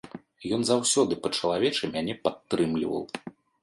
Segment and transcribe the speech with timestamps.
[0.57, 3.11] Ён заўсёды па-чалавечы мяне падтрымліваў.